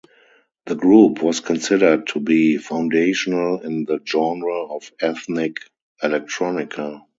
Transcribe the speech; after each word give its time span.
The 0.65 0.73
group 0.73 1.21
was 1.21 1.41
considered 1.41 2.07
to 2.07 2.19
be 2.19 2.57
foundational 2.57 3.59
in 3.59 3.85
the 3.85 3.99
genre 4.03 4.63
of 4.75 4.91
ethnic 4.99 5.59
electronica. 6.01 7.03